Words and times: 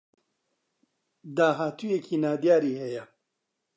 داهاتوویێکی 1.35 2.15
نادیاری 2.23 2.71
هەیە 2.81 3.03